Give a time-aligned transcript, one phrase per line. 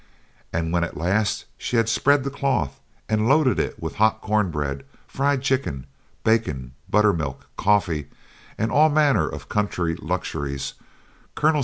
[0.51, 4.49] And when at last she had spread the cloth and loaded it with hot corn
[4.49, 5.85] bread, fried chickens,
[6.23, 8.07] bacon, buttermilk, coffee,
[8.57, 10.73] and all manner of country luxuries,
[11.35, 11.59] Col.